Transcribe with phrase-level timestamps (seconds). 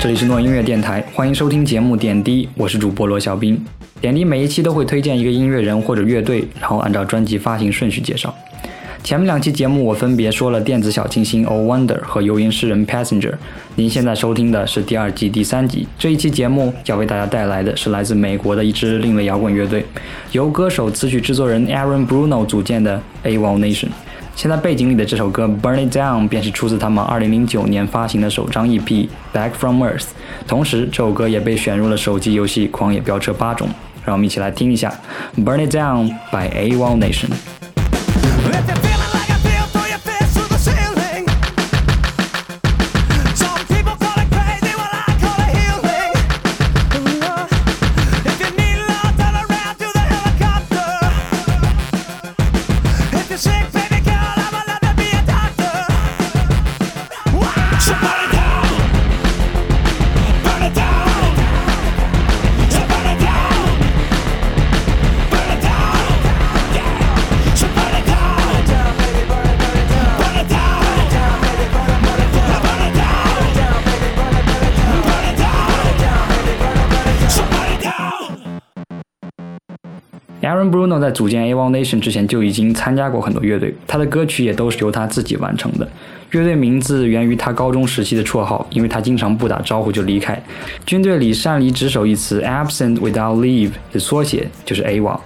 [0.00, 3.62] 这里是诺音乐电台，欢迎收听节目点滴，我是主播罗小兵。
[4.00, 8.34] 点滴每一期都会推荐一个音乐人或者乐队，然后按照专辑发行顺序介绍。
[9.04, 13.32] 前面两期节目我分别说了电子小清新《O Wonder》和游吟诗人《Passenger》。
[13.74, 15.86] 您现在收听的是第二季第三集。
[15.98, 19.84] 这一期节目要为大家带来的是来自美国的一支另类摇滚乐队，
[20.32, 23.88] 由歌手、词曲制作人 Aaron Bruno 组建的 AWOL Nation。
[24.40, 28.80] 现在背景里的这首歌《Burn It Down》便是出自他们2009年发行的首张 EP
[29.34, 29.98] 《Back From Earth》，
[30.46, 33.68] 同时这首歌也被选入了手机游戏《狂野飙车八》中。
[34.02, 34.90] 让我们一起来听一下
[35.44, 37.69] 《Burn It Down》by A1 Nation。
[80.68, 85.88] Bruno 在组建 A1 Nation 之前就已经参加过很多乐队，他的歌曲也都是由他自己完成的。
[86.30, 90.40] 乐队名字源于他高中时期的绰号，因为他经常不打招呼就离开。
[90.86, 95.18] 军队里擅离职守一词 absent without leave 的缩写就是 A1。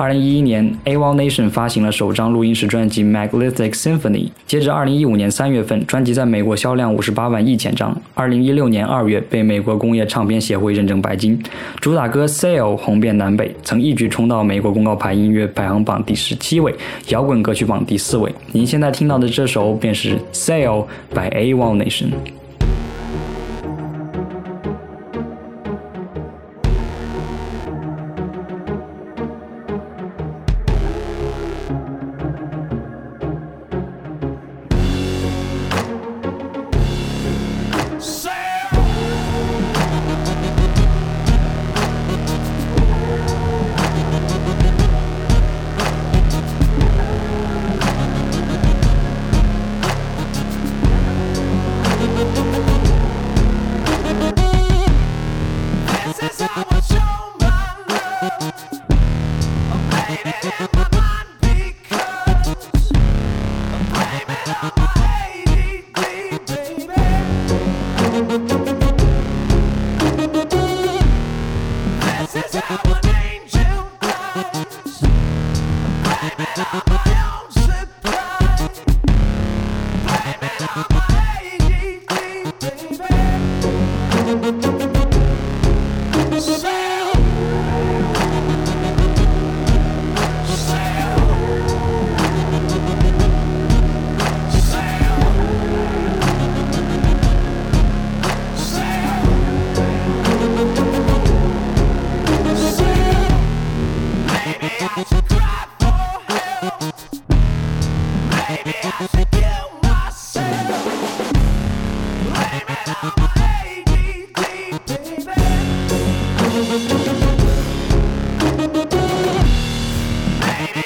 [0.00, 4.28] 二零一一年，AWOL Nation 发行了首张录音室专辑《Megalithic Symphony》。
[4.46, 7.94] 截至二零一五年三月份，专辑在美国销量五十八万一千张。
[8.14, 11.38] 二零一六年二月，被美国工业唱片协会认证白金。
[11.82, 16.74] 主打歌《Sale》红遍南北，曾一举冲到美国公告牌音乐排行榜第十七位，
[17.08, 18.34] 摇滚歌曲榜第四位。
[18.52, 22.39] 您现在听到的这首便是《Sail》by AWOL Nation。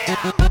[0.07, 0.44] down.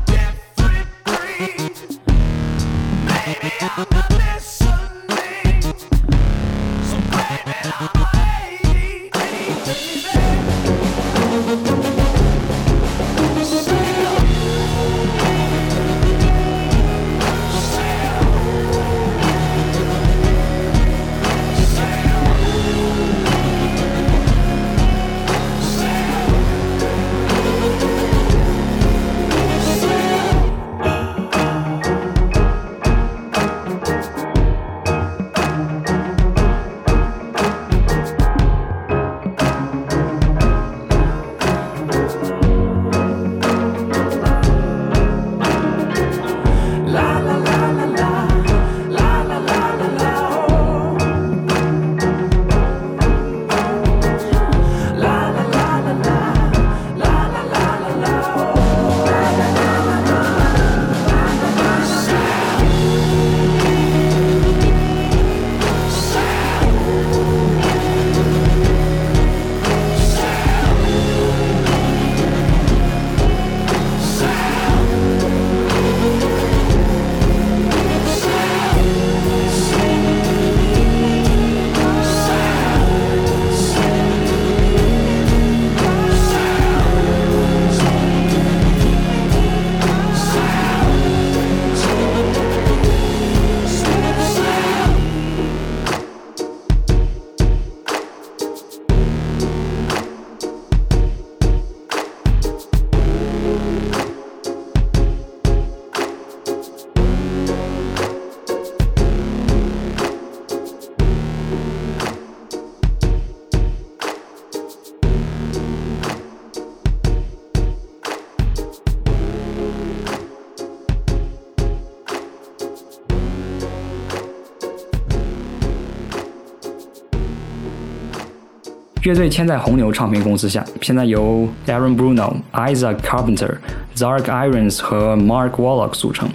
[129.04, 133.56] 乐队签在红牛唱片公司下，现在由 Aaron Bruno、Isaac Carpenter、
[133.94, 136.26] Zark Irons 和 Mark Wallock 组成。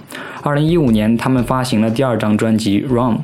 [0.42, 3.16] 二零一五年，他们发行了第二张专辑《Run》，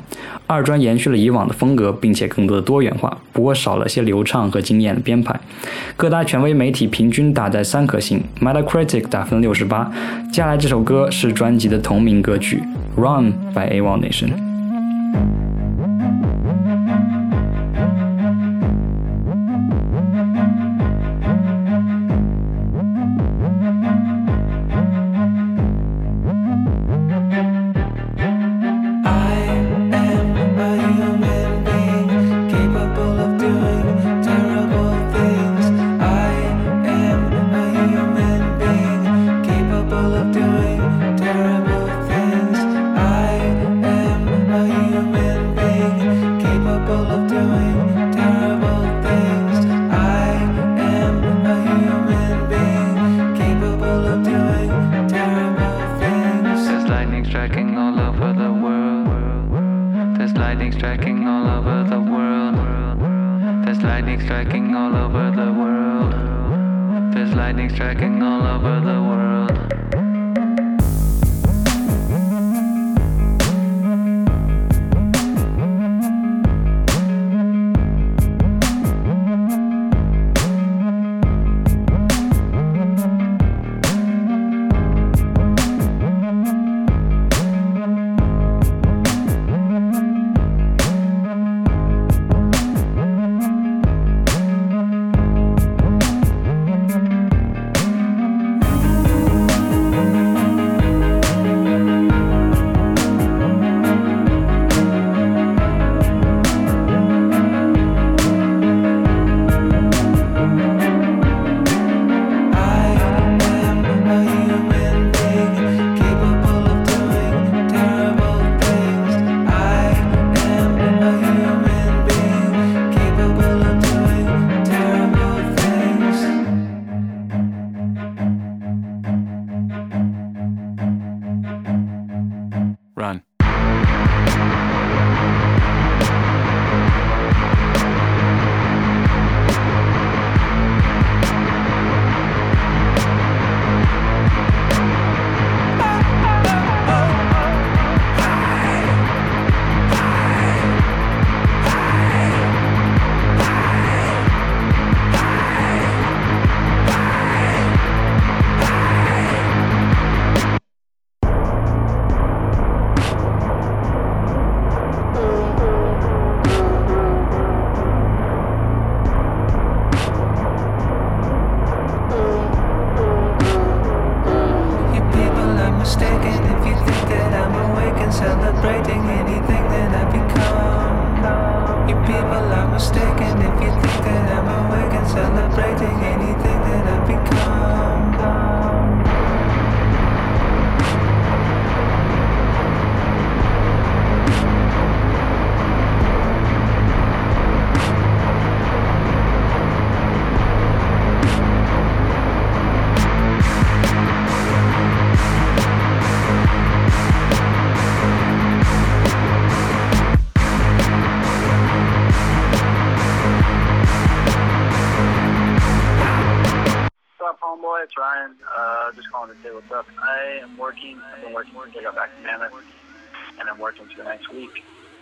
[0.47, 5.39] 二专延续了以往的风格，并且更多的多元化，不过少了些流畅和惊艳的编排。
[5.95, 9.89] 各大权威媒体平均打在三颗星，Metacritic 打分六十八。
[10.29, 12.61] 接下来这首歌是专辑的同名歌曲
[13.01, 15.46] 《Run》by A One Nation。
[44.83, 49.65] human being capable of doing terrible things.
[49.91, 50.37] I
[50.77, 54.69] am a human being capable of doing
[55.07, 56.67] terrible things.
[56.67, 60.17] There's lightning striking all over the world.
[60.17, 63.65] There's lightning striking all over the world.
[63.65, 66.13] There's lightning striking all over the world.
[67.13, 69.16] There's lightning striking all over the world.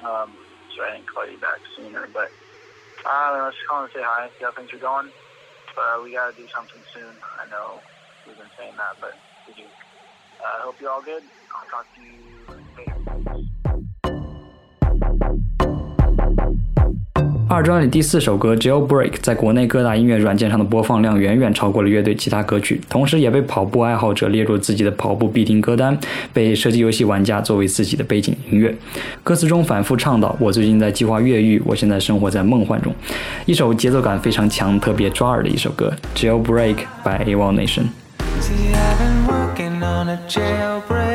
[0.06, 0.38] Um,
[0.78, 2.30] so I didn't call you back sooner, but
[3.10, 3.50] I don't know.
[3.50, 5.10] Just calling to say hi, see how things are going.
[5.74, 7.18] But uh, we gotta do something soon.
[7.42, 7.82] I know
[8.24, 9.18] we've been saying that, but
[9.50, 9.66] we do.
[10.38, 11.26] Uh, I uh, hope you're all good.
[11.52, 12.55] I'll talk to you.
[17.48, 25.96] 二专里第四首歌《Jailbreak》在国内各大音乐软件上的播放量远远超过了乐队其他歌曲，同时也被跑步爱好者列入自己的跑步必听歌单，
[26.34, 28.76] 被射击游戏玩家作为自己的背景音乐。
[29.24, 32.92] 歌词中反复倡导：“我最近在计划越狱，我现在生活在梦幻中。”
[33.46, 37.84] 一首节奏感非常强、特别抓耳的一首歌，《Jailbreak》by A1 Nation。
[38.42, 41.15] See, I've been working on a jailbreak.。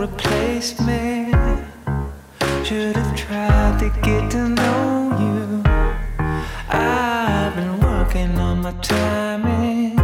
[0.00, 1.34] Replacement.
[2.64, 5.62] Should have tried to get to know you.
[6.70, 9.98] I've been working on my timing.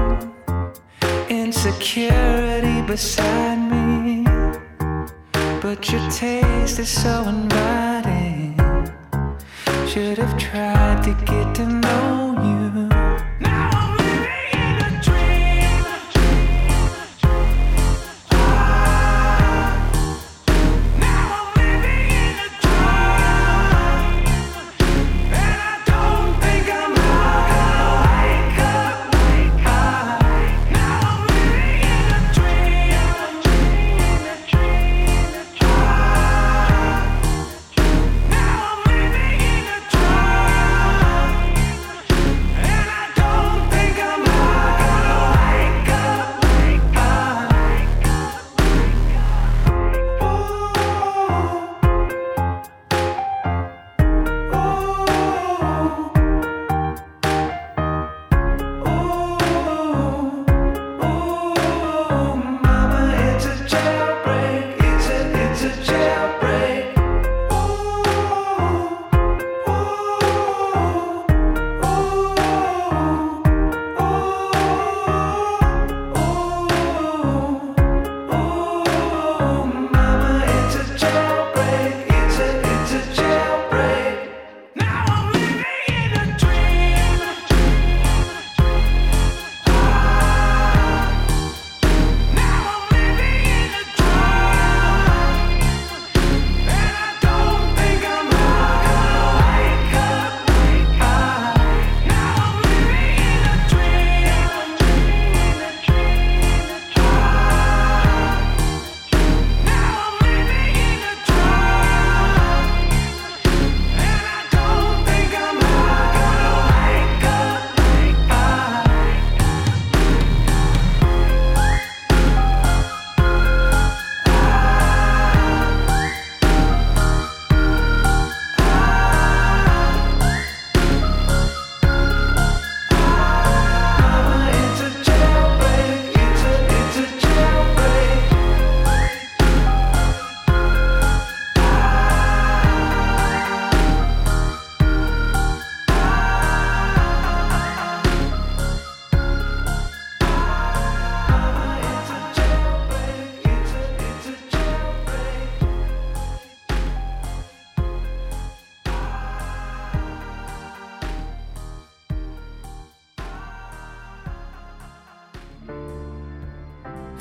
[1.30, 4.26] Insecurity beside me.
[5.62, 8.60] But your taste is so inviting.
[9.88, 12.35] Should have tried to get to know you.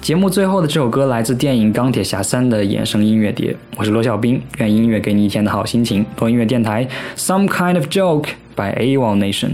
[0.06, 3.56] 节目最后的这首歌来自电影《钢铁侠三》的衍生音乐碟。
[3.76, 6.06] 我是罗小兵，愿音乐给你一天的好心情。
[6.16, 9.54] 播音乐电台，some kind of joke by A One Nation。